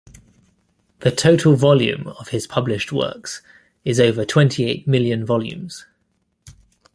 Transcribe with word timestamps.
The 1.01 1.11
total 1.11 1.55
volume 1.55 2.07
of 2.07 2.29
his 2.29 2.47
published 2.47 2.91
works 2.91 3.43
is 3.85 3.99
over 3.99 4.25
twenty-eight 4.25 4.87
million 4.87 5.23
volumes. 5.27 5.85